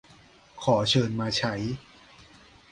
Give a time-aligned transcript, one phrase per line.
[0.63, 1.53] ขอเชิญมาใช้